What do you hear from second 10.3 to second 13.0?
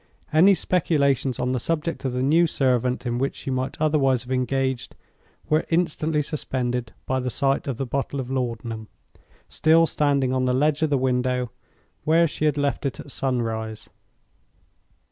on the ledge of the window, where she had left it